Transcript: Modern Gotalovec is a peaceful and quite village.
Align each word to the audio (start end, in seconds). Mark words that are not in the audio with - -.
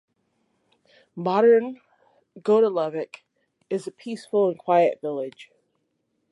Modern 1.15 1.79
Gotalovec 2.39 3.17
is 3.69 3.85
a 3.85 3.91
peaceful 3.91 4.49
and 4.49 4.57
quite 4.57 4.99
village. 4.99 5.51